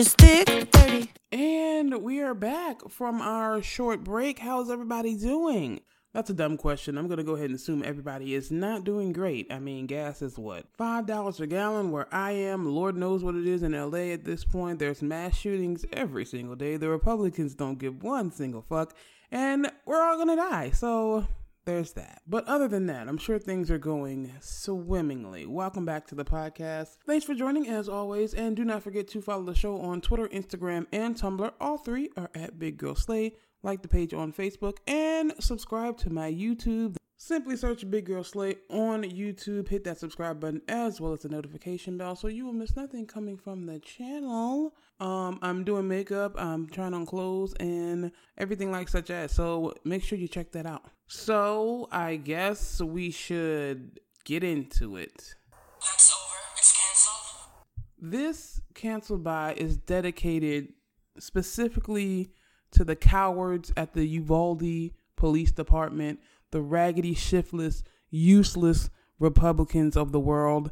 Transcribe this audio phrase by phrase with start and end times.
[0.00, 1.10] It's thick, 30.
[1.32, 4.38] And we are back from our short break.
[4.38, 5.80] How's everybody doing?
[6.14, 6.96] That's a dumb question.
[6.96, 9.52] I'm going to go ahead and assume everybody is not doing great.
[9.52, 10.66] I mean, gas is what?
[10.78, 12.64] $5 a gallon where I am.
[12.72, 14.78] Lord knows what it is in LA at this point.
[14.78, 16.76] There's mass shootings every single day.
[16.76, 18.94] The Republicans don't give one single fuck.
[19.32, 20.70] And we're all going to die.
[20.70, 21.26] So
[21.68, 22.22] there's that.
[22.26, 25.44] But other than that, I'm sure things are going swimmingly.
[25.44, 26.96] Welcome back to the podcast.
[27.06, 30.28] Thanks for joining as always, and do not forget to follow the show on Twitter,
[30.28, 31.52] Instagram, and Tumblr.
[31.60, 33.34] All three are at Big Girl Slay.
[33.62, 36.96] Like the page on Facebook and subscribe to my YouTube.
[37.16, 39.68] Simply search Big Girl Slay on YouTube.
[39.68, 43.04] Hit that subscribe button as well as the notification bell so you will miss nothing
[43.04, 44.74] coming from the channel.
[45.00, 49.32] Um, I'm doing makeup, I'm trying on clothes and everything like such as.
[49.32, 50.84] So make sure you check that out.
[51.08, 55.34] So I guess we should get into it.
[55.80, 56.36] That's over.
[56.58, 57.50] It's canceled.
[57.98, 60.74] This canceled by is dedicated
[61.18, 62.28] specifically
[62.72, 70.20] to the cowards at the Uvalde Police Department, the raggedy, shiftless, useless Republicans of the
[70.20, 70.70] world,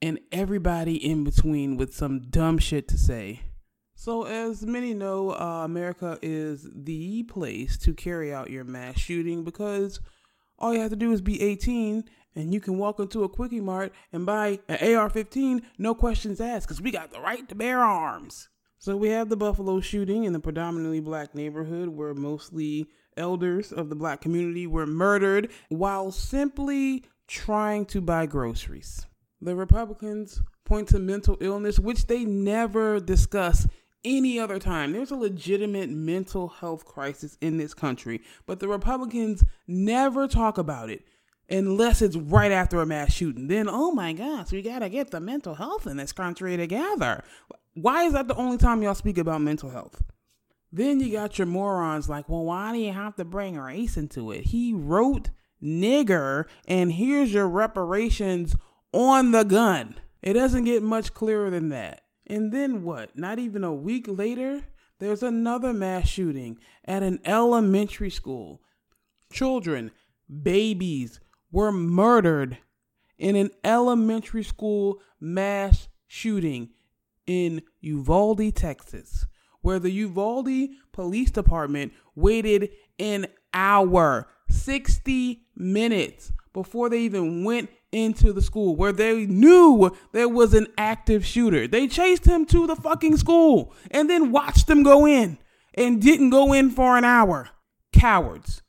[0.00, 3.42] and everybody in between with some dumb shit to say.
[4.04, 9.44] So, as many know, uh, America is the place to carry out your mass shooting
[9.44, 9.98] because
[10.58, 13.62] all you have to do is be 18 and you can walk into a Quickie
[13.62, 17.54] Mart and buy an AR 15, no questions asked, because we got the right to
[17.54, 18.50] bear arms.
[18.76, 23.88] So, we have the Buffalo shooting in the predominantly black neighborhood where mostly elders of
[23.88, 29.06] the black community were murdered while simply trying to buy groceries.
[29.40, 33.66] The Republicans point to mental illness, which they never discuss
[34.04, 34.92] any other time.
[34.92, 40.90] There's a legitimate mental health crisis in this country, but the Republicans never talk about
[40.90, 41.02] it
[41.50, 43.48] unless it's right after a mass shooting.
[43.48, 47.22] Then, oh my gosh, we gotta get the mental health in this country together.
[47.74, 50.02] Why is that the only time y'all speak about mental health?
[50.72, 54.32] Then you got your morons like, well, why do you have to bring race into
[54.32, 54.46] it?
[54.46, 55.30] He wrote
[55.62, 58.56] nigger, and here's your reparations
[58.92, 59.96] on the gun.
[60.22, 62.03] It doesn't get much clearer than that.
[62.26, 63.16] And then what?
[63.16, 64.62] Not even a week later,
[64.98, 68.62] there's another mass shooting at an elementary school.
[69.32, 69.90] Children,
[70.42, 71.20] babies
[71.50, 72.58] were murdered
[73.18, 76.70] in an elementary school mass shooting
[77.26, 79.26] in Uvalde, Texas,
[79.60, 88.32] where the Uvalde Police Department waited an hour, 60 minutes before they even went into
[88.32, 91.68] the school where they knew there was an active shooter.
[91.68, 95.38] They chased him to the fucking school and then watched him go in
[95.74, 97.50] and didn't go in for an hour.
[97.92, 98.62] Cowards.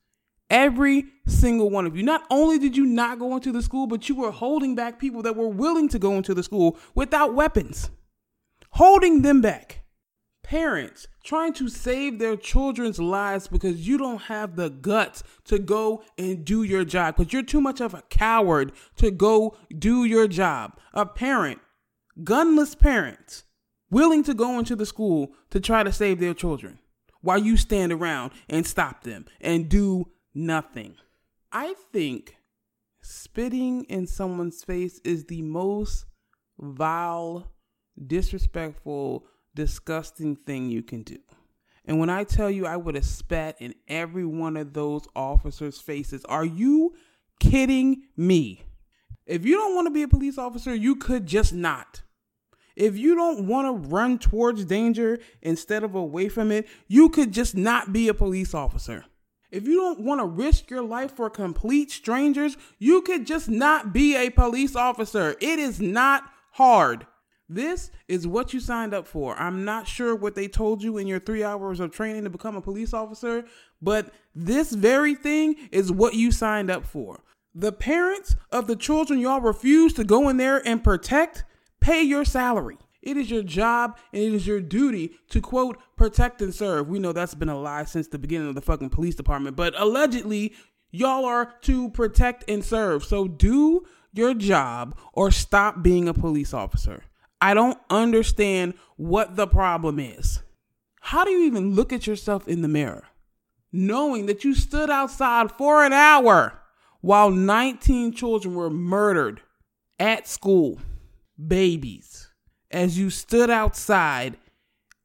[0.50, 2.04] Every single one of you.
[2.04, 5.24] Not only did you not go into the school, but you were holding back people
[5.24, 7.90] that were willing to go into the school without weapons.
[8.70, 9.85] Holding them back
[10.46, 16.04] parents trying to save their children's lives because you don't have the guts to go
[16.20, 20.28] and do your job because you're too much of a coward to go do your
[20.28, 20.78] job.
[20.94, 21.60] A parent,
[22.24, 23.44] gunless parents,
[23.90, 26.78] willing to go into the school to try to save their children
[27.22, 30.96] while you stand around and stop them and do nothing.
[31.52, 32.36] I think
[33.02, 36.06] spitting in someone's face is the most
[36.60, 37.52] vile,
[38.06, 41.18] disrespectful, disgusting thing you can do.
[41.86, 45.80] And when I tell you I would have spat in every one of those officers'
[45.80, 46.94] faces, are you
[47.40, 48.66] kidding me?
[49.26, 52.02] If you don't want to be a police officer, you could just not.
[52.76, 57.32] If you don't want to run towards danger instead of away from it, you could
[57.32, 59.06] just not be a police officer.
[59.52, 63.94] If you don't want to risk your life for complete strangers, you could just not
[63.94, 65.36] be a police officer.
[65.40, 67.08] It is not hard.
[67.48, 69.36] This is what you signed up for.
[69.38, 72.56] I'm not sure what they told you in your three hours of training to become
[72.56, 73.46] a police officer,
[73.82, 77.24] but this very thing is what you signed up for.
[77.54, 81.44] The parents of the children y'all refuse to go in there and protect
[81.80, 82.78] pay your salary.
[83.04, 86.90] It is your job and it is your duty to quote protect and serve.
[86.90, 89.80] We know that's been a lie since the beginning of the fucking police department, but
[89.80, 90.54] allegedly
[90.90, 93.04] y'all are to protect and serve.
[93.04, 97.04] So do your job or stop being a police officer.
[97.46, 100.42] I don't understand what the problem is.
[101.00, 103.04] How do you even look at yourself in the mirror
[103.72, 106.60] knowing that you stood outside for an hour
[107.02, 109.42] while 19 children were murdered
[110.00, 110.80] at school,
[111.48, 112.32] babies,
[112.72, 114.38] as you stood outside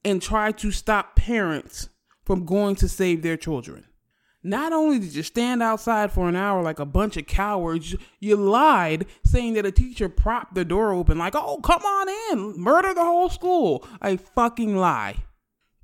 [0.03, 1.91] and tried to stop parents
[2.25, 3.85] from going to save their children?
[4.43, 8.37] Not only did you stand outside for an hour like a bunch of cowards, you
[8.37, 12.95] lied saying that a teacher propped the door open, like, oh, come on in, murder
[12.95, 13.87] the whole school.
[14.01, 15.25] A fucking lie.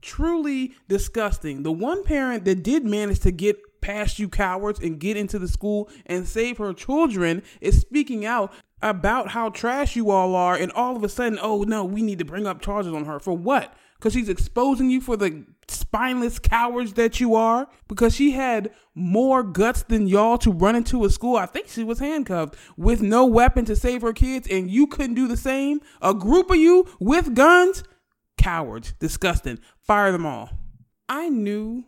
[0.00, 1.64] Truly disgusting.
[1.64, 5.48] The one parent that did manage to get past you cowards and get into the
[5.48, 10.70] school and save her children is speaking out about how trash you all are, and
[10.72, 13.18] all of a sudden, oh no, we need to bring up charges on her.
[13.18, 13.74] For what?
[13.98, 17.68] Because she's exposing you for the spineless cowards that you are?
[17.88, 21.36] Because she had more guts than y'all to run into a school.
[21.36, 25.14] I think she was handcuffed with no weapon to save her kids, and you couldn't
[25.14, 25.80] do the same?
[26.00, 27.84] A group of you with guns?
[28.38, 28.94] Cowards.
[28.98, 29.58] Disgusting.
[29.78, 30.50] Fire them all.
[31.08, 31.84] I knew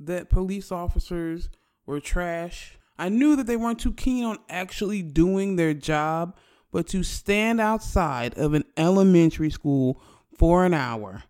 [0.00, 1.48] that police officers
[1.86, 2.78] were trash.
[2.98, 6.36] I knew that they weren't too keen on actually doing their job,
[6.70, 10.00] but to stand outside of an elementary school
[10.36, 11.24] for an hour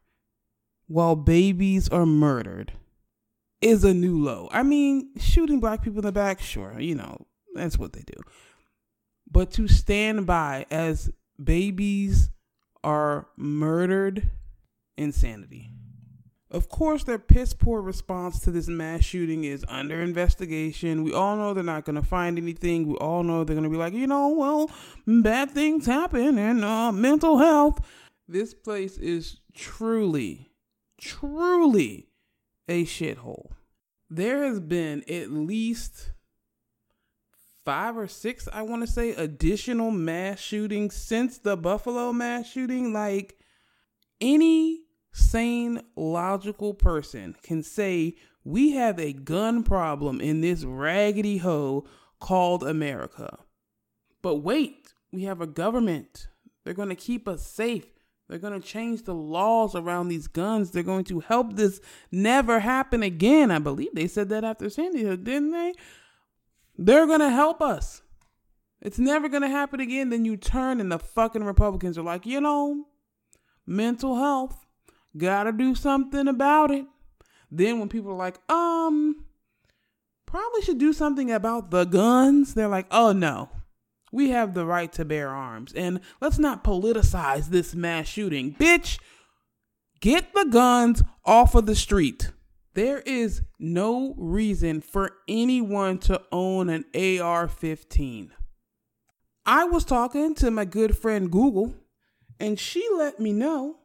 [0.87, 2.73] while babies are murdered
[3.61, 4.49] is a new low.
[4.53, 8.21] I mean, shooting black people in the back, sure, you know, that's what they do.
[9.31, 11.11] But to stand by as
[11.43, 12.31] babies
[12.83, 14.31] are murdered,
[14.97, 15.71] insanity.
[16.51, 21.03] Of course, their piss poor response to this mass shooting is under investigation.
[21.03, 22.87] We all know they're not going to find anything.
[22.87, 24.71] We all know they're going to be like, you know, well,
[25.05, 27.85] bad things happen and uh, mental health.
[28.29, 30.49] This place is truly,
[31.01, 32.09] truly
[32.69, 33.53] a shithole.
[34.11, 36.13] There has been at least
[37.65, 42.93] five or six, I want to say, additional mass shootings since the Buffalo mass shooting.
[42.93, 43.39] Like,
[44.21, 44.83] any
[45.13, 51.87] sane, logical person can say we have a gun problem in this raggedy hole
[52.21, 53.39] called America.
[54.23, 56.29] But wait, we have a government.
[56.65, 57.87] They're going to keep us safe.
[58.29, 60.71] They're going to change the laws around these guns.
[60.71, 61.81] They're going to help this
[62.11, 63.51] never happen again.
[63.51, 65.75] I believe they said that after Sandy Hook, didn't they?
[66.79, 68.03] They're going to help us.
[68.81, 70.11] It's never going to happen again.
[70.11, 72.87] Then you turn and the fucking Republicans are like, you know,
[73.67, 74.65] mental health
[75.17, 76.87] Gotta do something about it.
[77.51, 79.25] Then when people are like, um,
[80.27, 83.49] probably should do something about the guns, they're like, oh no,
[84.15, 85.73] we have the right to bear arms.
[85.73, 88.55] And let's not politicize this mass shooting.
[88.55, 89.01] Bitch,
[90.01, 92.31] get the guns off of the street.
[92.75, 98.31] There is no reason for anyone to own an AR 15.
[99.47, 101.75] I was talking to my good friend Google,
[102.39, 103.79] and she let me know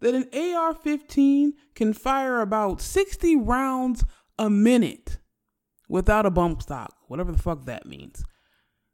[0.00, 4.04] that an AR 15 can fire about 60 rounds
[4.38, 5.18] a minute
[5.88, 8.24] without a bump stock, whatever the fuck that means.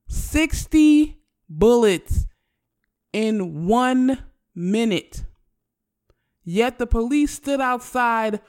[0.09, 1.19] 60
[1.49, 2.27] bullets
[3.13, 4.25] in one
[4.55, 5.25] minute.
[6.45, 8.41] Yet the police stood outside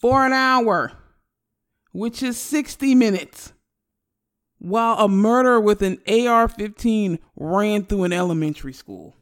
[0.00, 0.92] for an hour,
[1.92, 3.52] which is 60 minutes,
[4.58, 9.16] while a murderer with an AR 15 ran through an elementary school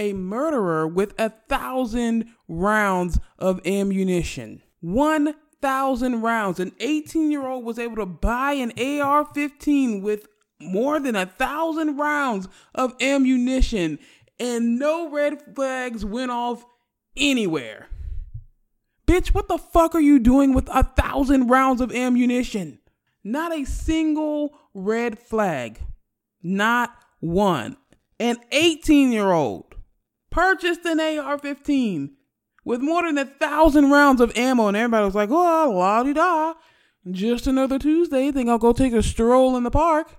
[0.00, 4.62] a murderer with a thousand rounds of ammunition.
[4.80, 6.58] 1,000 rounds.
[6.58, 10.26] An 18 year old was able to buy an AR 15 with
[10.60, 13.98] more than a thousand rounds of ammunition,
[14.38, 16.64] and no red flags went off
[17.16, 17.88] anywhere.
[19.06, 22.78] Bitch, what the fuck are you doing with a thousand rounds of ammunition?
[23.24, 25.80] Not a single red flag.
[26.42, 27.76] Not one.
[28.18, 29.74] An 18 year old
[30.30, 32.16] purchased an AR 15
[32.64, 36.12] with more than a thousand rounds of ammo, and everybody was like, oh, la di
[36.12, 36.54] da.
[37.10, 38.30] Just another Tuesday.
[38.30, 40.16] Think I'll go take a stroll in the park.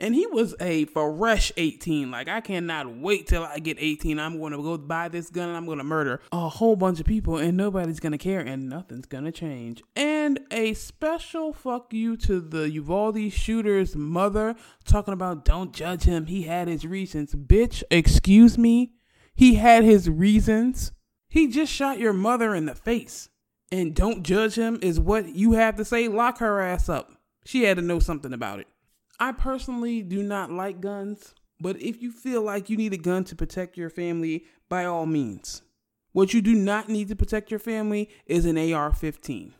[0.00, 2.10] And he was a fresh 18.
[2.10, 4.20] Like, I cannot wait till I get 18.
[4.20, 7.00] I'm going to go buy this gun and I'm going to murder a whole bunch
[7.00, 9.82] of people and nobody's going to care and nothing's going to change.
[9.96, 16.26] And a special fuck you to the Uvalde shooter's mother talking about don't judge him.
[16.26, 17.34] He had his reasons.
[17.34, 18.92] Bitch, excuse me.
[19.34, 20.92] He had his reasons.
[21.28, 23.28] He just shot your mother in the face.
[23.70, 26.08] And don't judge him is what you have to say.
[26.08, 27.12] Lock her ass up.
[27.44, 28.66] She had to know something about it.
[29.20, 33.24] I personally do not like guns, but if you feel like you need a gun
[33.24, 35.62] to protect your family, by all means.
[36.12, 39.54] What you do not need to protect your family is an AR 15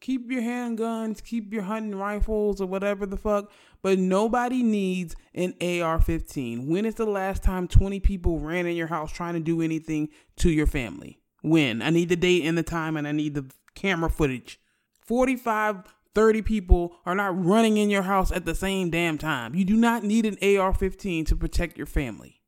[0.00, 3.50] keep your handguns, keep your hunting rifles or whatever the fuck,
[3.82, 6.68] but nobody needs an AR 15.
[6.68, 10.08] When is the last time 20 people ran in your house trying to do anything
[10.36, 11.18] to your family?
[11.42, 11.82] When?
[11.82, 14.60] I need the date and the time and I need the camera footage.
[15.00, 15.82] 45,
[16.16, 19.54] 30 people are not running in your house at the same damn time.
[19.54, 22.40] You do not need an AR 15 to protect your family.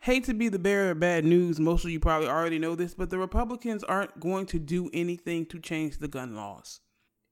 [0.00, 2.94] Hate to be the bearer of bad news, most of you probably already know this,
[2.94, 6.80] but the Republicans aren't going to do anything to change the gun laws.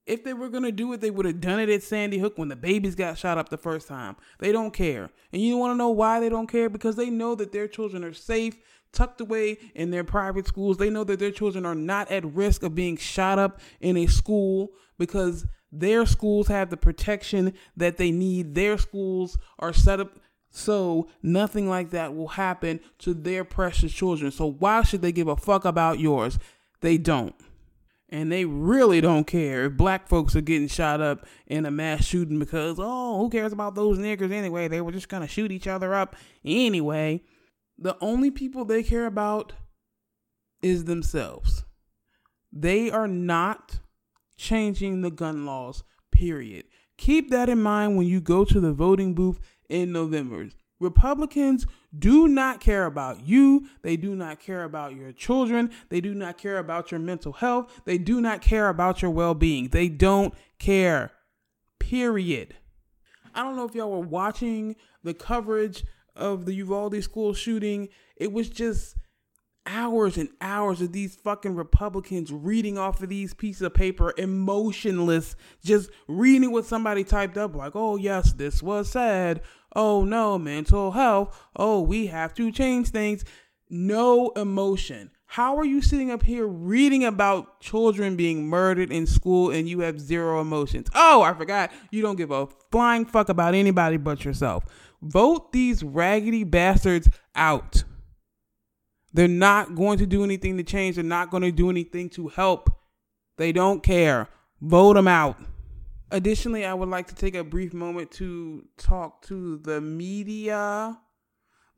[0.07, 2.35] If they were going to do it, they would have done it at Sandy Hook
[2.39, 4.15] when the babies got shot up the first time.
[4.39, 5.11] They don't care.
[5.33, 6.69] And you want to know why they don't care?
[6.69, 8.59] Because they know that their children are safe,
[8.93, 10.77] tucked away in their private schools.
[10.77, 14.07] They know that their children are not at risk of being shot up in a
[14.07, 15.47] school because
[15.81, 18.55] their schools have the protection that they need.
[18.55, 20.19] Their schools are set up
[20.57, 24.31] so nothing like that will happen to their precious children.
[24.31, 26.39] So why should they give a fuck about yours?
[26.81, 27.35] They don't.
[28.09, 32.05] And they really don't care if black folks are getting shot up in a mass
[32.05, 34.69] shooting because, oh, who cares about those niggers anyway?
[34.69, 36.15] They were just going to shoot each other up
[36.45, 37.23] anyway.
[37.77, 39.55] The only people they care about
[40.63, 41.65] is themselves.
[42.53, 43.81] They are not
[44.37, 46.65] changing the gun laws, period.
[46.97, 50.49] Keep that in mind when you go to the voting booth in November.
[50.81, 53.69] Republicans do not care about you.
[53.83, 55.71] They do not care about your children.
[55.89, 57.81] They do not care about your mental health.
[57.85, 59.69] They do not care about your well being.
[59.69, 61.13] They don't care.
[61.79, 62.57] Period.
[63.35, 67.89] I don't know if y'all were watching the coverage of the Uvalde school shooting.
[68.17, 68.97] It was just
[69.67, 75.37] hours and hours of these fucking Republicans reading off of these pieces of paper, emotionless,
[75.63, 79.41] just reading what somebody typed up, like, oh, yes, this was said.
[79.75, 81.41] Oh, no, mental health.
[81.57, 83.25] Oh, we have to change things.
[83.69, 85.11] No emotion.
[85.27, 89.81] How are you sitting up here reading about children being murdered in school and you
[89.81, 90.89] have zero emotions?
[90.95, 91.73] Oh, I forgot.
[91.91, 94.65] You don't give a flying fuck about anybody but yourself.
[95.03, 97.83] Vote these raggedy bastards out.
[99.15, 100.97] They're not going to do anything to change.
[100.97, 102.69] They're not going to do anything to help.
[103.37, 104.29] They don't care.
[104.61, 105.39] Vote them out.
[106.11, 110.99] Additionally, I would like to take a brief moment to talk to the media.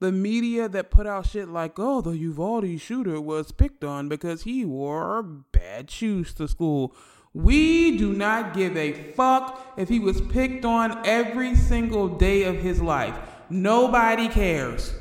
[0.00, 4.42] The media that put out shit like, oh, the Uvalde shooter was picked on because
[4.42, 6.94] he wore bad shoes to school.
[7.34, 12.56] We do not give a fuck if he was picked on every single day of
[12.56, 13.14] his life.
[13.50, 14.94] Nobody cares.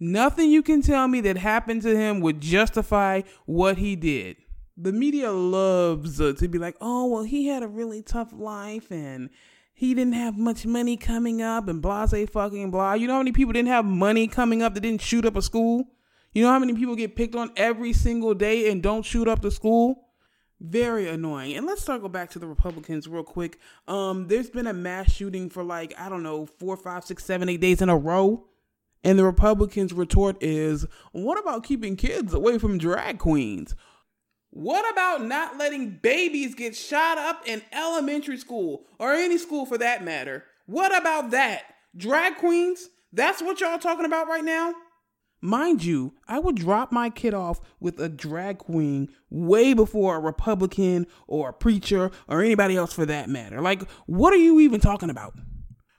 [0.00, 4.36] Nothing you can tell me that happened to him would justify what he did.
[4.76, 8.92] The media loves uh, to be like, oh, well, he had a really tough life
[8.92, 9.28] and
[9.74, 12.94] he didn't have much money coming up and blah, say fucking blah.
[12.94, 15.42] You know how many people didn't have money coming up that didn't shoot up a
[15.42, 15.88] school?
[16.32, 19.42] You know how many people get picked on every single day and don't shoot up
[19.42, 20.04] the school?
[20.60, 21.56] Very annoying.
[21.56, 23.58] And let's circle back to the Republicans real quick.
[23.86, 27.48] Um, there's been a mass shooting for like, I don't know, four, five, six, seven,
[27.48, 28.44] eight days in a row.
[29.04, 33.74] And the Republicans' retort is, what about keeping kids away from drag queens?
[34.50, 39.78] What about not letting babies get shot up in elementary school or any school for
[39.78, 40.44] that matter?
[40.66, 41.62] What about that?
[41.96, 42.88] Drag queens?
[43.12, 44.74] That's what y'all talking about right now?
[45.40, 50.20] Mind you, I would drop my kid off with a drag queen way before a
[50.20, 53.60] Republican or a preacher or anybody else for that matter.
[53.60, 55.34] Like, what are you even talking about?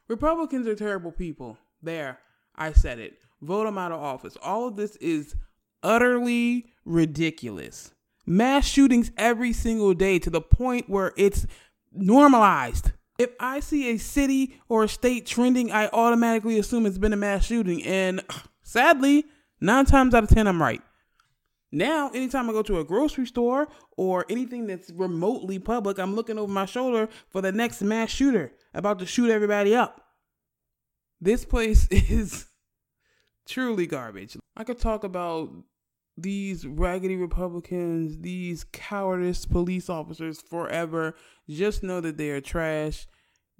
[0.09, 1.57] Republicans are terrible people.
[1.81, 2.19] There.
[2.59, 3.17] I said it.
[3.41, 4.37] Vote him out of office.
[4.43, 5.35] All of this is
[5.81, 7.93] utterly ridiculous.
[8.25, 11.47] Mass shootings every single day to the point where it's
[11.91, 12.91] normalized.
[13.17, 17.17] If I see a city or a state trending, I automatically assume it's been a
[17.17, 17.83] mass shooting.
[17.83, 18.21] And
[18.61, 19.25] sadly,
[19.59, 20.81] nine times out of 10, I'm right.
[21.71, 26.37] Now, anytime I go to a grocery store or anything that's remotely public, I'm looking
[26.37, 30.01] over my shoulder for the next mass shooter about to shoot everybody up.
[31.21, 32.45] This place is
[33.49, 34.37] truly garbage.
[34.55, 35.49] I could talk about
[36.15, 41.15] these raggedy Republicans, these cowardice police officers forever.
[41.49, 43.07] Just know that they are trash,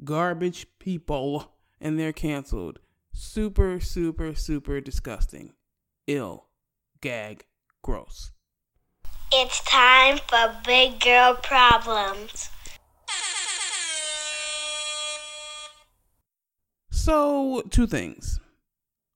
[0.03, 2.79] garbage people, and they're canceled.
[3.13, 5.53] Super, super, super disgusting.
[6.07, 6.45] Ill.
[7.01, 7.45] Gag.
[7.81, 8.31] Gross.
[9.31, 12.49] It's time for big girl problems.
[16.91, 18.39] So, two things.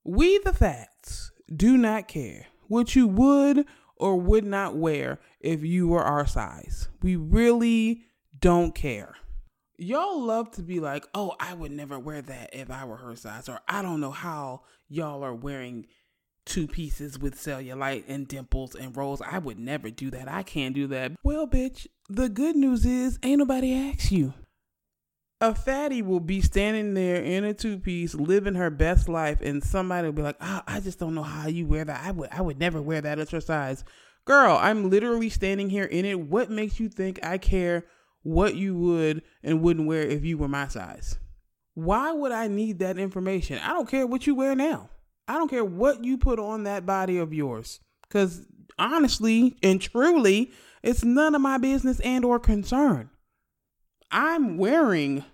[0.04, 3.64] We, the facts, do not care what you would
[3.96, 6.88] or would not wear if you were our size.
[7.02, 8.02] We really
[8.38, 9.14] don't care.
[9.78, 13.16] Y'all love to be like, oh, I would never wear that if I were her
[13.16, 15.86] size, or I don't know how y'all are wearing
[16.44, 19.22] two pieces with cellulite and dimples and rolls.
[19.22, 20.28] I would never do that.
[20.28, 21.12] I can't do that.
[21.22, 24.34] Well, bitch, the good news is ain't nobody asked you
[25.40, 29.62] a fatty will be standing there in a two piece, living her best life, and
[29.62, 32.04] somebody will be like, oh, I just don't know how you wear that.
[32.04, 33.84] I would I would never wear that extra size.
[34.24, 36.18] Girl, I'm literally standing here in it.
[36.18, 37.84] What makes you think I care
[38.22, 41.18] what you would and wouldn't wear if you were my size?
[41.74, 43.58] Why would I need that information?
[43.58, 44.88] I don't care what you wear now.
[45.28, 47.80] I don't care what you put on that body of yours.
[48.08, 48.46] Cause
[48.78, 53.10] honestly and truly, it's none of my business and or concern.
[54.14, 55.24] I'm wearing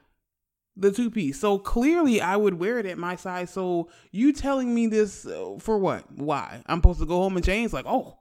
[0.74, 1.38] the two piece.
[1.38, 3.50] So clearly I would wear it at my size.
[3.50, 6.10] So you telling me this uh, for what?
[6.10, 6.62] Why?
[6.66, 8.18] I'm supposed to go home and change like, "Oh,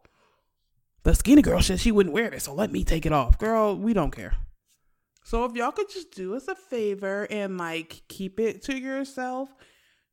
[1.03, 3.75] the skinny girl said she wouldn't wear this, so let me take it off." Girl,
[3.75, 4.35] we don't care.
[5.23, 9.49] So if y'all could just do us a favor and like keep it to yourself,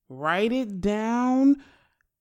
[0.09, 1.57] write it down,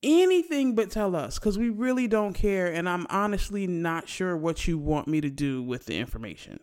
[0.02, 4.68] anything but tell us cuz we really don't care and I'm honestly not sure what
[4.68, 6.60] you want me to do with the information.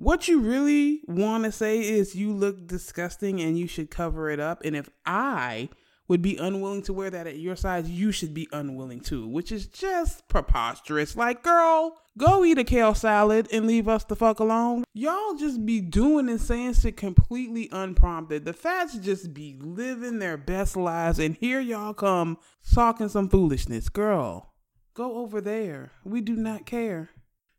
[0.00, 4.38] What you really want to say is you look disgusting and you should cover it
[4.38, 4.62] up.
[4.64, 5.70] And if I
[6.06, 9.50] would be unwilling to wear that at your size, you should be unwilling too, which
[9.50, 11.16] is just preposterous.
[11.16, 14.84] Like, girl, go eat a kale salad and leave us the fuck alone.
[14.94, 18.44] Y'all just be doing and saying shit completely unprompted.
[18.44, 22.38] The fats just be living their best lives, and here y'all come
[22.72, 23.88] talking some foolishness.
[23.88, 24.54] Girl,
[24.94, 25.90] go over there.
[26.04, 27.10] We do not care.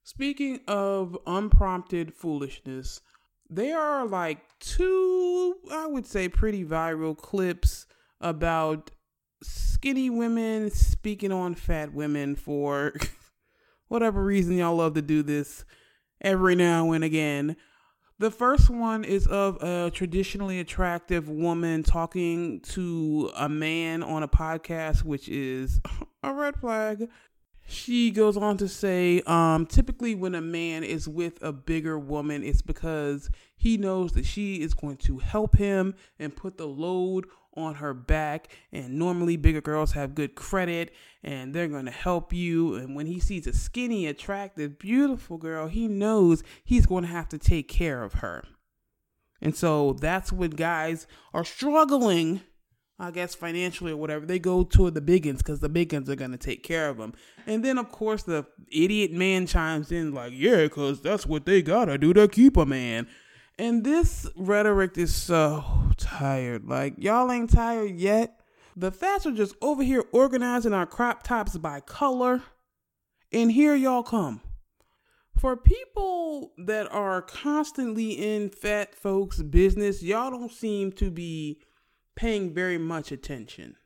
[0.10, 3.00] Speaking of unprompted foolishness,
[3.48, 7.86] there are like two, I would say, pretty viral clips
[8.20, 8.90] about
[9.44, 12.94] skinny women speaking on fat women for
[13.88, 15.64] whatever reason y'all love to do this
[16.22, 17.56] every now and again.
[18.18, 24.28] The first one is of a traditionally attractive woman talking to a man on a
[24.28, 25.80] podcast, which is
[26.24, 27.08] a red flag.
[27.70, 32.44] She goes on to say, um, typically when a man is with a bigger woman,
[32.44, 37.28] it's because he knows that she is going to help him and put the load
[37.56, 38.48] on her back.
[38.72, 42.74] And normally bigger girls have good credit and they're going to help you.
[42.74, 47.30] And when he sees a skinny, attractive, beautiful girl, he knows he's going to have
[47.30, 48.46] to take care of her.
[49.42, 52.42] And so that's when guys are struggling
[53.02, 56.32] I guess financially or whatever, they go to the big because the big are going
[56.32, 57.14] to take care of them.
[57.48, 61.62] And then, of course, the idiot man chimes in, like, yeah, because that's what they
[61.62, 63.08] got to do to keep a man.
[63.58, 65.64] And this rhetoric is so
[65.98, 66.68] tired.
[66.68, 68.40] Like, y'all ain't tired yet.
[68.76, 72.44] The fats are just over here organizing our crop tops by color.
[73.32, 74.42] And here y'all come.
[75.38, 81.62] For people that are constantly in fat folks' business, y'all don't seem to be
[82.20, 83.78] paying very much attention.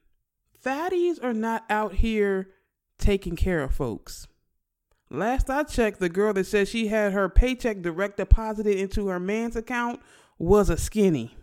[0.59, 2.49] Fatties are not out here
[2.97, 4.27] taking care of folks.
[5.11, 9.19] Last I checked, the girl that said she had her paycheck direct deposited into her
[9.19, 10.01] man's account
[10.39, 11.37] was a skinny.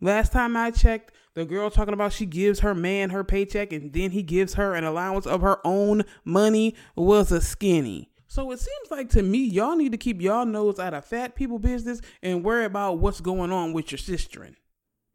[0.00, 3.92] Last time I checked, the girl talking about she gives her man her paycheck and
[3.92, 8.12] then he gives her an allowance of her own money was a skinny.
[8.28, 11.34] So it seems like to me, y'all need to keep y'all nose out of fat
[11.34, 14.48] people business and worry about what's going on with your sister.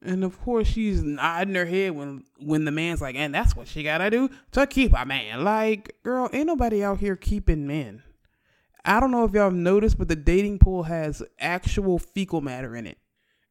[0.05, 3.67] And of course, she's nodding her head when when the man's like, and that's what
[3.67, 5.43] she gotta do to keep a man.
[5.43, 8.03] Like, girl, ain't nobody out here keeping men.
[8.85, 12.75] I don't know if y'all have noticed, but the dating pool has actual fecal matter
[12.75, 12.99] in it.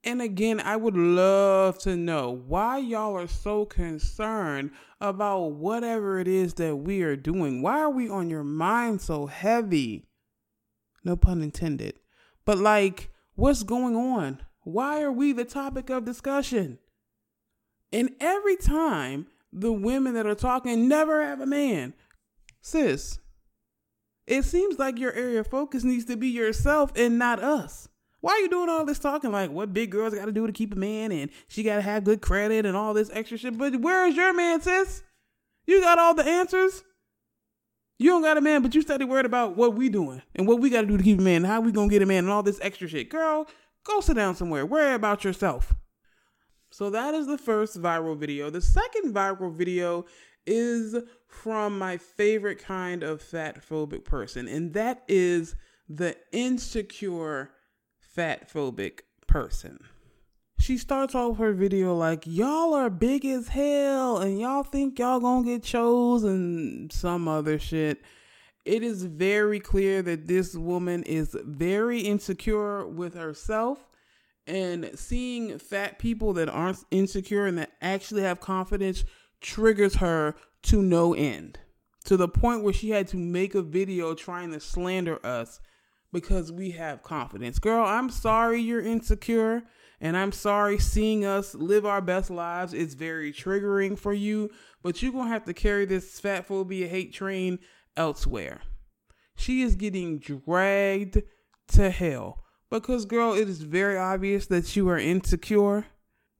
[0.04, 6.28] And again, I would love to know why y'all are so concerned about whatever it
[6.28, 7.62] is that we are doing.
[7.62, 10.06] Why are we on your mind so heavy?
[11.02, 11.98] No pun intended.
[12.44, 14.40] But like, what's going on?
[14.64, 16.78] Why are we the topic of discussion?
[17.92, 21.94] And every time the women that are talking never have a man,
[22.60, 23.18] sis,
[24.26, 27.88] it seems like your area of focus needs to be yourself and not us.
[28.20, 30.52] Why are you doing all this talking like what big girls got to do to
[30.52, 33.58] keep a man and she got to have good credit and all this extra shit?
[33.58, 35.02] But where is your man, sis?
[35.66, 36.82] You got all the answers.
[37.98, 40.58] You don't got a man, but you study worried about what we doing and what
[40.58, 42.30] we got to do to keep a man, how we gonna get a man, and
[42.30, 43.10] all this extra shit.
[43.10, 43.46] Girl,
[43.84, 44.66] Go sit down somewhere.
[44.66, 45.74] Worry about yourself.
[46.70, 48.50] So that is the first viral video.
[48.50, 50.06] The second viral video
[50.46, 50.96] is
[51.28, 55.54] from my favorite kind of fat phobic person, and that is
[55.88, 57.50] the insecure
[58.00, 59.78] fat phobic person.
[60.58, 65.20] She starts off her video like, Y'all are big as hell, and y'all think y'all
[65.20, 68.00] gonna get chose and some other shit
[68.64, 73.88] it is very clear that this woman is very insecure with herself
[74.46, 79.04] and seeing fat people that aren't insecure and that actually have confidence
[79.40, 81.58] triggers her to no end
[82.04, 85.60] to the point where she had to make a video trying to slander us
[86.12, 87.58] because we have confidence.
[87.58, 89.62] Girl, I'm sorry you're insecure
[90.00, 94.50] and I'm sorry seeing us live our best lives is very triggering for you,
[94.82, 97.58] but you're going to have to carry this fat phobia hate train
[97.96, 98.60] elsewhere.
[99.36, 101.22] She is getting dragged
[101.68, 102.44] to hell.
[102.70, 105.86] Because, girl, it is very obvious that you are insecure,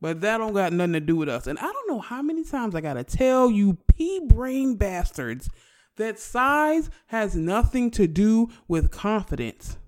[0.01, 1.47] but that don't got nothing to do with us.
[1.47, 5.49] And I don't know how many times I gotta tell you, pea brain bastards,
[5.97, 9.79] that size has nothing to do with confidence.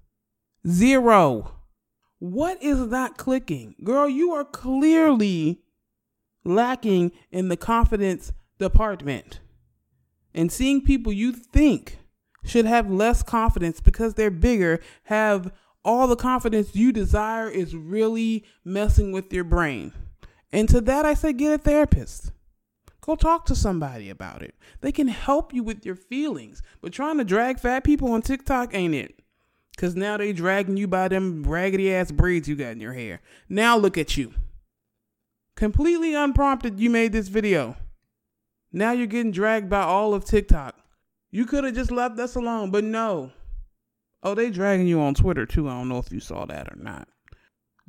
[0.67, 1.53] Zero.
[2.19, 3.75] What is not clicking?
[3.83, 5.63] Girl, you are clearly
[6.45, 9.41] lacking in the confidence department.
[10.37, 11.99] And seeing people you think
[12.45, 15.51] should have less confidence because they're bigger have
[15.83, 19.93] all the confidence you desire is really messing with your brain.
[20.53, 22.33] And to that, I say get a therapist.
[23.01, 24.55] Go talk to somebody about it.
[24.81, 26.63] They can help you with your feelings.
[26.81, 29.21] But trying to drag fat people on TikTok ain't it.
[29.75, 33.21] Because now they dragging you by them raggedy ass braids you got in your hair.
[33.49, 34.35] Now look at you.
[35.55, 37.77] Completely unprompted, you made this video.
[38.77, 40.77] Now you're getting dragged by all of TikTok.
[41.31, 43.33] You could have just left us alone, but no.
[44.23, 45.67] Oh, they dragging you on Twitter too.
[45.67, 47.09] I don't know if you saw that or not.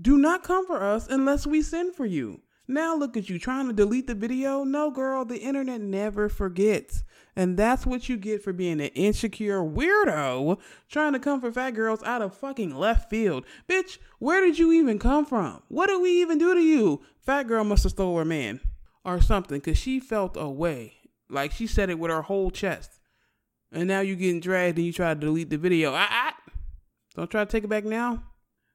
[0.02, 2.40] Do not come for us unless we send for you.
[2.70, 4.64] Now look at you trying to delete the video.
[4.64, 7.04] No, girl, the internet never forgets.
[7.36, 11.72] And that's what you get for being an insecure weirdo trying to come for fat
[11.72, 13.46] girls out of fucking left field.
[13.68, 15.64] Bitch, where did you even come from?
[15.68, 17.02] What did we even do to you?
[17.20, 18.62] Fat girl must have stole her man
[19.08, 20.94] or something because she felt a way.
[21.30, 23.00] Like she said it with her whole chest.
[23.72, 25.94] And now you're getting dragged and you try to delete the video.
[25.94, 26.32] I, I
[27.16, 28.24] don't try to take it back now.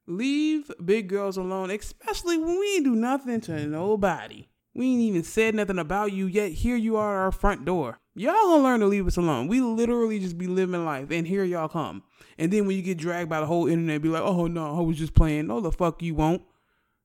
[0.07, 4.49] Leave big girls alone, especially when we ain't do nothing to nobody.
[4.75, 6.53] We ain't even said nothing about you yet.
[6.53, 7.99] Here you are at our front door.
[8.15, 9.47] Y'all gonna learn to leave us alone.
[9.47, 12.03] We literally just be living life, and here y'all come.
[12.39, 14.81] And then when you get dragged by the whole internet, be like, "Oh no, I
[14.81, 16.43] was just playing." No, the fuck you won't.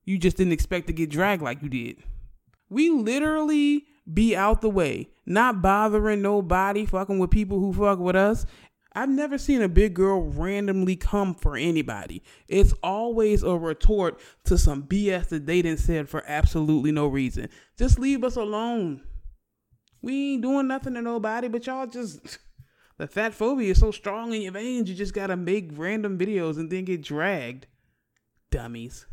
[0.05, 2.03] You just didn't expect to get dragged like you did.
[2.69, 8.15] We literally be out the way, not bothering nobody, fucking with people who fuck with
[8.15, 8.45] us.
[8.93, 12.23] I've never seen a big girl randomly come for anybody.
[12.47, 17.49] It's always a retort to some BS that they didn't said for absolutely no reason.
[17.77, 19.03] Just leave us alone.
[20.01, 22.39] We ain't doing nothing to nobody, but y'all just
[22.97, 26.57] the fat phobia is so strong in your veins, you just gotta make random videos
[26.57, 27.67] and then get dragged.
[28.49, 29.05] Dummies.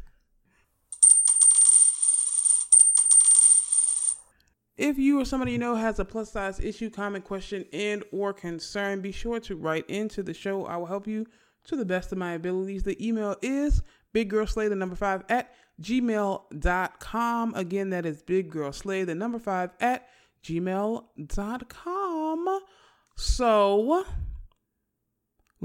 [4.76, 8.32] If you or somebody you know has a plus size issue, comment, question, and or
[8.32, 10.66] concern, be sure to write into the show.
[10.66, 11.26] I will help you
[11.64, 12.82] to the best of my abilities.
[12.82, 13.82] The email is
[14.12, 17.54] biggirlslay, the number five, at gmail.com.
[17.54, 20.08] Again, that is biggirlslay, the number five, at
[20.42, 21.00] gmail.com.
[23.16, 24.04] So,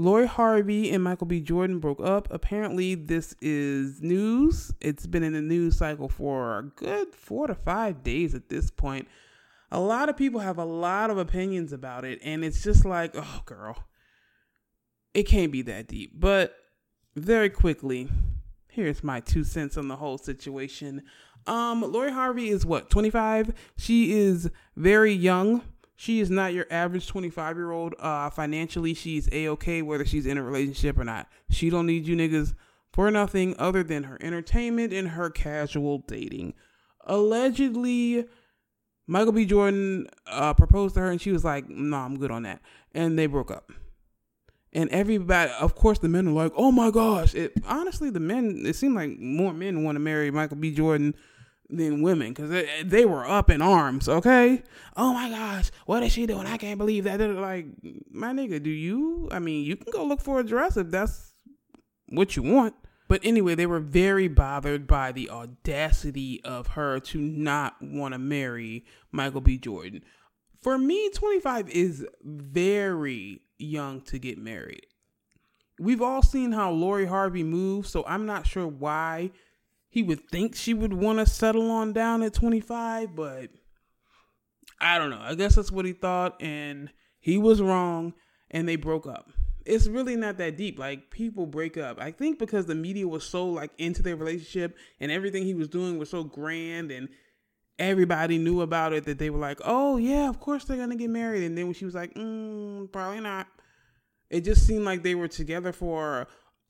[0.00, 1.42] Lori Harvey and Michael B.
[1.42, 2.26] Jordan broke up.
[2.30, 4.72] Apparently, this is news.
[4.80, 8.70] It's been in the news cycle for a good four to five days at this
[8.70, 9.08] point.
[9.70, 13.10] A lot of people have a lot of opinions about it, and it's just like,
[13.14, 13.76] oh, girl,
[15.12, 16.18] it can't be that deep.
[16.18, 16.56] But
[17.14, 18.08] very quickly,
[18.68, 21.02] here's my two cents on the whole situation.
[21.46, 23.52] Um, Lori Harvey is what, 25?
[23.76, 25.60] She is very young.
[26.00, 27.94] She is not your average 25 year old.
[27.98, 31.28] Uh, financially, she's a okay whether she's in a relationship or not.
[31.50, 32.54] She don't need you niggas
[32.90, 36.54] for nothing other than her entertainment and her casual dating.
[37.04, 38.24] Allegedly,
[39.06, 39.44] Michael B.
[39.44, 42.62] Jordan uh, proposed to her, and she was like, "No, nah, I'm good on that,"
[42.94, 43.70] and they broke up.
[44.72, 48.62] And everybody, of course, the men are like, "Oh my gosh!" It, honestly, the men,
[48.64, 50.74] it seemed like more men want to marry Michael B.
[50.74, 51.14] Jordan
[51.70, 54.08] than women because they, they, were up in arms.
[54.08, 54.62] Okay.
[54.96, 56.46] Oh my gosh, what is she doing?
[56.46, 57.18] I can't believe that.
[57.18, 57.66] They're like,
[58.10, 59.28] my nigga, do you?
[59.30, 61.34] I mean, you can go look for a dress if that's
[62.08, 62.74] what you want.
[63.08, 68.18] But anyway, they were very bothered by the audacity of her to not want to
[68.18, 69.58] marry Michael B.
[69.58, 70.02] Jordan.
[70.62, 74.86] For me, 25 is very young to get married.
[75.80, 79.30] We've all seen how Lori Harvey moves, so I'm not sure why
[79.90, 83.50] he would think she would want to settle on down at 25, but
[84.80, 85.20] I don't know.
[85.20, 88.14] I guess that's what he thought, and he was wrong,
[88.52, 89.30] and they broke up.
[89.66, 90.78] It's really not that deep.
[90.78, 92.00] Like people break up.
[92.00, 95.68] I think because the media was so like into their relationship and everything he was
[95.68, 97.10] doing was so grand and
[97.78, 101.10] everybody knew about it that they were like, "Oh yeah, of course they're gonna get
[101.10, 103.48] married." And then when she was like, mm, "Probably not,"
[104.30, 106.26] it just seemed like they were together for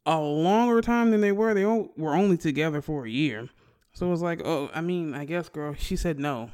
[0.07, 1.55] a longer time than they were.
[1.55, 3.49] They were only together for a year.
[3.93, 5.75] So it was like, oh, I mean, I guess, girl.
[5.77, 6.51] She said no.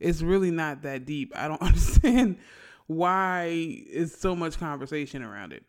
[0.00, 1.32] It's really not that deep.
[1.34, 2.38] I don't understand
[2.86, 3.46] why
[3.88, 5.64] is so much conversation around it.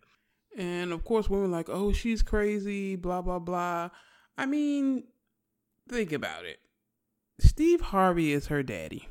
[0.57, 3.89] And of course, women like, oh, she's crazy, blah, blah, blah.
[4.37, 5.03] I mean,
[5.89, 6.59] think about it.
[7.39, 9.09] Steve Harvey is her daddy.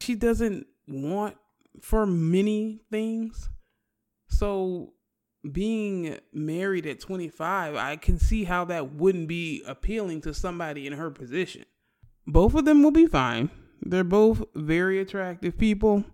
[0.00, 1.36] She doesn't want
[1.80, 3.50] for many things.
[4.28, 4.94] So
[5.50, 10.92] being married at 25, I can see how that wouldn't be appealing to somebody in
[10.92, 11.64] her position.
[12.26, 13.50] Both of them will be fine.
[13.80, 16.04] They're both very attractive people.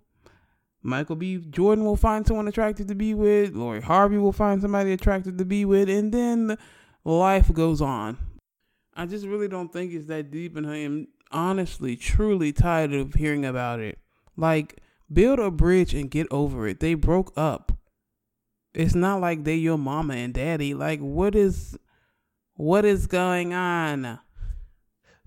[0.83, 1.37] Michael B.
[1.51, 3.55] Jordan will find someone attractive to be with.
[3.55, 5.91] Lori Harvey will find somebody attractive to be with.
[5.91, 6.57] And then
[7.05, 8.17] life goes on.
[8.95, 13.15] I just really don't think it's that deep, and I am honestly, truly tired of
[13.15, 13.99] hearing about it.
[14.37, 14.81] Like,
[15.13, 16.81] build a bridge and get over it.
[16.81, 17.78] They broke up.
[18.75, 20.75] It's not like they your mama and daddy.
[20.75, 21.79] Like, what is,
[22.55, 24.19] what is going on?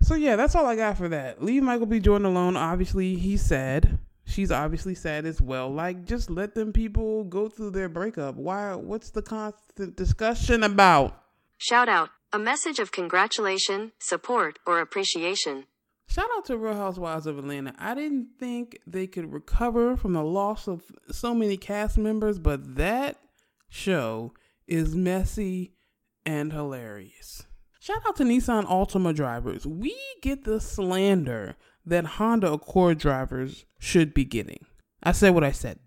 [0.00, 1.42] So yeah, that's all I got for that.
[1.42, 2.00] Leave Michael B.
[2.00, 2.56] Jordan alone.
[2.56, 3.98] Obviously, he's sad.
[4.24, 5.70] She's obviously sad as well.
[5.70, 8.36] Like, just let them people go through their breakup.
[8.36, 8.74] Why?
[8.74, 11.22] What's the constant discussion about?
[11.58, 12.10] Shout out.
[12.32, 15.66] A message of congratulation, support, or appreciation.
[16.08, 17.74] Shout out to Real Housewives of Atlanta.
[17.78, 22.76] I didn't think they could recover from the loss of so many cast members, but
[22.76, 23.18] that
[23.72, 24.34] show
[24.66, 25.72] is messy
[26.26, 27.46] and hilarious.
[27.80, 29.66] Shout out to Nissan Altima drivers.
[29.66, 34.64] We get the slander that Honda Accord drivers should be getting.
[35.02, 35.80] I said what I said.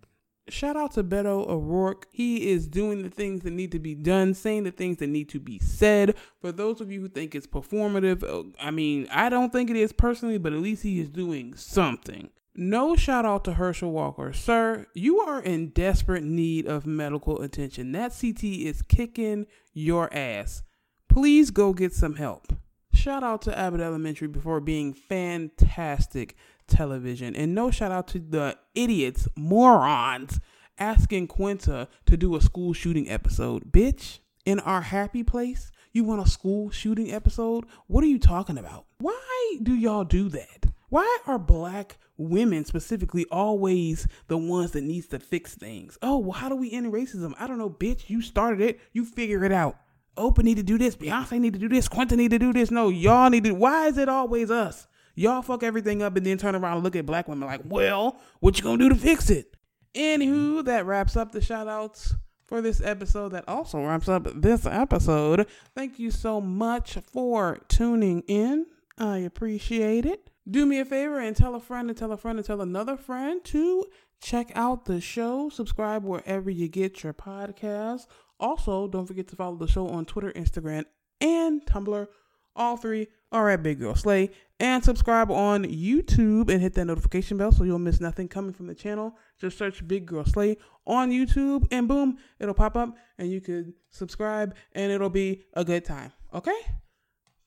[0.49, 2.07] Shout out to Beto O'Rourke.
[2.11, 5.29] He is doing the things that need to be done, saying the things that need
[5.29, 6.15] to be said.
[6.41, 9.75] For those of you who think it's performative, uh, I mean, I don't think it
[9.75, 12.29] is personally, but at least he is doing something.
[12.57, 14.31] No shout out to Herschel Walker.
[14.31, 17.91] Sir, you are in desperate need of medical attention.
[17.91, 20.63] That CTE is kicking your ass.
[21.09, 22.53] Please go get some help.
[22.93, 27.35] Shout out to Abbott Elementary before being fantastic television.
[27.35, 30.39] And no shout out to the idiots, morons,
[30.79, 33.69] asking Quinta to do a school shooting episode.
[33.69, 37.65] Bitch, in our happy place, you want a school shooting episode?
[37.87, 38.85] What are you talking about?
[38.99, 40.67] Why do y'all do that?
[40.87, 45.97] Why are black women specifically always the ones that needs to fix things?
[46.01, 47.34] Oh, well, how do we end racism?
[47.39, 48.10] I don't know, bitch.
[48.10, 48.80] You started it.
[48.93, 49.78] You figure it out.
[50.17, 50.95] Oprah need to do this.
[50.95, 51.88] Beyonce need to do this.
[51.88, 52.71] Quinta need to do this.
[52.71, 53.51] No, y'all need to.
[53.51, 54.88] Why is it always us?
[55.15, 58.19] Y'all fuck everything up and then turn around and look at black women like, well,
[58.39, 59.56] what you gonna do to fix it?
[59.93, 62.15] Anywho, that wraps up the shout outs
[62.47, 63.30] for this episode.
[63.30, 65.47] That also wraps up this episode.
[65.73, 68.65] Thank you so much for tuning in.
[68.97, 70.30] I appreciate it.
[70.49, 72.97] Do me a favor and tell a friend and tell a friend and tell another
[72.97, 73.86] friend to
[74.21, 75.49] check out the show.
[75.49, 78.05] Subscribe wherever you get your podcasts.
[78.39, 80.86] Also, don't forget to follow the show on Twitter, Instagram,
[81.19, 82.08] and Tumblr.
[82.55, 84.29] All three are at Big Girl Slay.
[84.60, 88.67] And subscribe on YouTube and hit that notification bell so you'll miss nothing coming from
[88.67, 89.17] the channel.
[89.39, 93.73] Just search Big Girl Slay on YouTube and boom, it'll pop up and you can
[93.89, 96.13] subscribe and it'll be a good time.
[96.34, 96.58] Okay?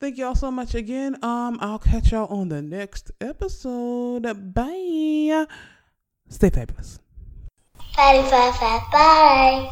[0.01, 1.17] Thank y'all so much again.
[1.25, 4.23] Um, I'll catch y'all on the next episode.
[4.55, 5.47] Bye.
[6.29, 7.01] Stay fabulous.
[7.97, 9.71] Bye bye bye bye.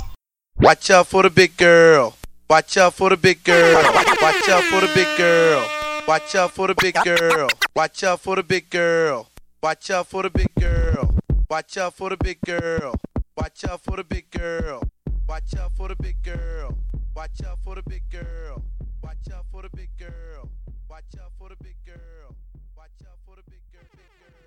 [0.58, 2.16] Watch out for the big girl.
[2.50, 3.80] Watch out for the big girl.
[4.20, 5.68] Watch out for the big girl.
[6.08, 7.48] Watch out for the big girl.
[7.76, 9.28] Watch out for the big girl.
[9.62, 11.20] Watch out for the big girl.
[11.48, 12.94] Watch out for the big girl.
[13.36, 14.82] Watch out for the big girl.
[15.28, 16.76] Watch out for the big girl.
[17.14, 18.62] Watch out for the big girl.
[19.06, 20.50] Watch out for the big girl.
[20.90, 22.25] Watch out for the big girl.